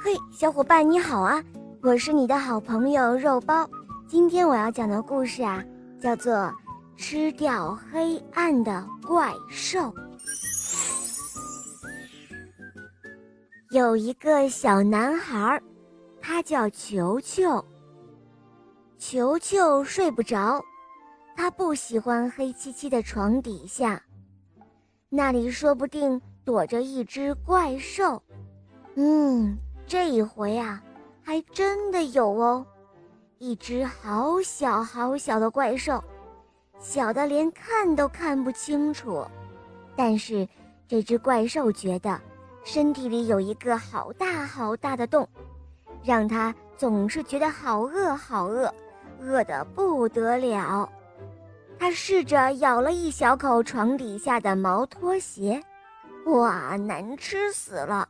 [0.00, 1.42] 嘿，小伙伴你好啊！
[1.82, 3.68] 我是你的好朋友肉包。
[4.06, 5.62] 今天我要讲的故事啊，
[6.00, 6.34] 叫做
[6.96, 9.80] 《吃掉黑暗的怪兽》。
[13.70, 15.60] 有一个小男孩，
[16.20, 17.62] 他叫球球。
[18.98, 20.64] 球球睡不着，
[21.36, 24.00] 他不喜欢黑漆漆的床底下，
[25.08, 28.22] 那里说不定躲着一只怪兽。
[28.94, 29.58] 嗯。
[29.88, 30.82] 这一回啊，
[31.24, 32.66] 还真的有哦，
[33.38, 36.04] 一只好小好小的怪兽，
[36.78, 39.26] 小的连看都看不清楚。
[39.96, 40.46] 但是
[40.86, 42.20] 这只怪兽觉得
[42.64, 45.26] 身体里有一个好大好大的洞，
[46.04, 48.70] 让它总是觉得好饿好饿，
[49.22, 50.86] 饿得不得了。
[51.78, 55.62] 它试着咬了一小口床底下的毛拖鞋，
[56.26, 58.06] 哇，难吃死了。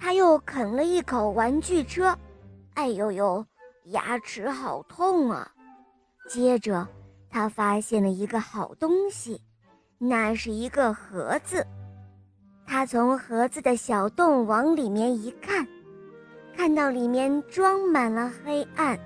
[0.00, 2.16] 他又啃了一口玩具车，
[2.72, 3.44] 哎呦呦，
[3.84, 5.52] 牙齿好痛啊！
[6.26, 6.88] 接着，
[7.28, 9.38] 他发现了一个好东西，
[9.98, 11.64] 那是一个盒子。
[12.66, 15.68] 他从盒子的小洞往里面一看，
[16.56, 18.98] 看到里面装满了黑暗。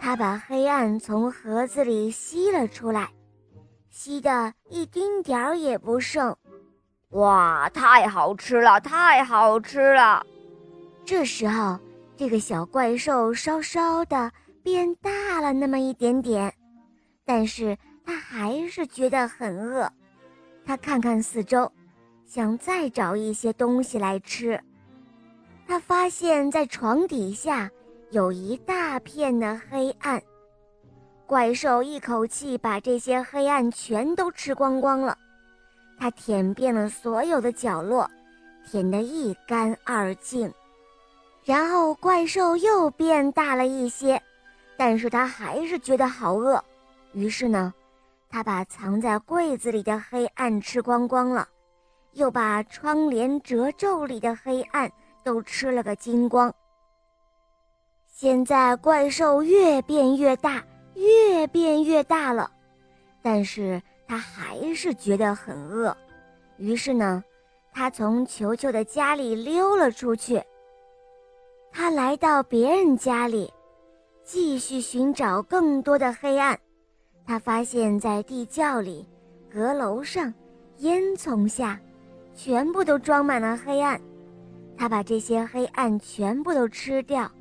[0.00, 3.10] 他把黑暗从盒子里吸了出来，
[3.90, 6.36] 吸的一丁点儿也不剩。
[7.12, 10.24] 哇，太好吃了，太好吃了！
[11.04, 11.78] 这时候，
[12.16, 14.32] 这个小怪兽稍稍的
[14.62, 16.52] 变大了那么一点点，
[17.26, 19.90] 但是它还是觉得很饿。
[20.64, 21.70] 它看看四周，
[22.24, 24.58] 想再找一些东西来吃。
[25.66, 27.70] 它发现，在床底下
[28.10, 30.22] 有一大片的黑暗。
[31.26, 35.18] 怪兽一口气把这些黑暗全都吃光光了。
[36.02, 38.10] 它舔遍了所有的角落，
[38.66, 40.52] 舔得一干二净。
[41.44, 44.20] 然后怪兽又变大了一些，
[44.76, 46.60] 但是它还是觉得好饿。
[47.12, 47.72] 于是呢，
[48.28, 51.46] 它把藏在柜子里的黑暗吃光光了，
[52.14, 54.90] 又把窗帘褶皱里的黑暗
[55.22, 56.52] 都吃了个精光。
[58.08, 60.64] 现在怪兽越变越大，
[60.96, 62.50] 越变越大了，
[63.22, 63.80] 但是。
[64.12, 65.96] 他还是觉得很饿，
[66.58, 67.24] 于是呢，
[67.72, 70.38] 他从球球的家里溜了出去。
[71.72, 73.50] 他来到别人家里，
[74.22, 76.60] 继续寻找更多的黑暗。
[77.24, 79.08] 他发现，在地窖里、
[79.50, 80.34] 阁楼上、
[80.80, 81.80] 烟囱下，
[82.34, 83.98] 全部都装满了黑暗。
[84.76, 87.32] 他把这些黑暗全部都吃掉，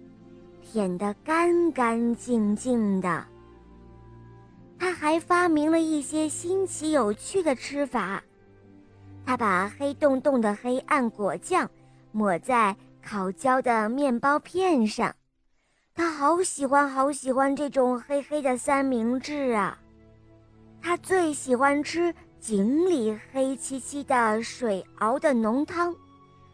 [0.61, 3.25] 舔得干干净净的。
[4.81, 8.23] 他还发明了一些新奇有趣的吃法。
[9.23, 11.69] 他把黑洞洞的黑暗果酱
[12.11, 15.15] 抹在烤焦的面包片上。
[15.93, 19.77] 他好喜欢好喜欢这种黑黑的三明治啊！
[20.81, 25.95] 他最喜欢吃井里黑漆漆的水熬的浓汤，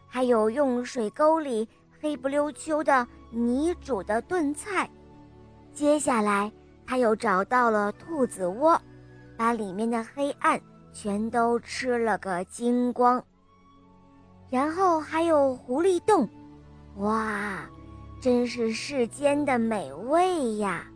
[0.06, 1.66] 还有用水沟里
[2.02, 4.90] 黑不溜秋的泥煮的炖菜。
[5.72, 6.52] 接下来。
[6.88, 8.82] 他又找到了兔子窝，
[9.36, 10.60] 把里面的黑暗
[10.94, 13.22] 全都吃了个精光。
[14.50, 16.28] 然后还有狐狸洞，
[17.00, 17.70] 哇，
[18.22, 20.88] 真是世间的美味呀！